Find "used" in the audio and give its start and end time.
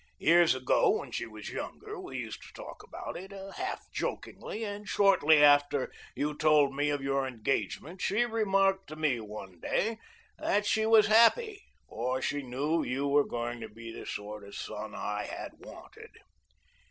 2.17-2.41